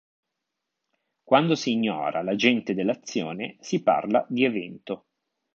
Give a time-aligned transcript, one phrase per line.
[1.23, 5.05] Quando si ignora l'"agente" dell'azione si parla di "evento".